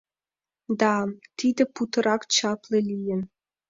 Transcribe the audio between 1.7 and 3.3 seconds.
путырак чапле лийын.